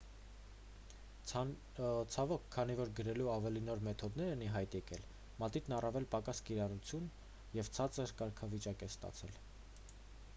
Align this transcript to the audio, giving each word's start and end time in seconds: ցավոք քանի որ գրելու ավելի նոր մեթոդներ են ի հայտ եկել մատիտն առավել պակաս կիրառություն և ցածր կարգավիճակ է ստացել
ցավոք 1.31 2.47
քանի 2.55 2.77
որ 2.79 2.93
գրելու 2.99 3.27
ավելի 3.33 3.61
նոր 3.67 3.83
մեթոդներ 3.87 4.31
են 4.37 4.41
ի 4.45 4.47
հայտ 4.55 4.77
եկել 4.79 5.05
մատիտն 5.43 5.77
առավել 5.81 6.09
պակաս 6.17 6.41
կիրառություն 6.49 7.07
և 7.59 7.71
ցածր 7.77 8.15
կարգավիճակ 8.23 8.83
է 8.89 8.91
ստացել 8.95 9.37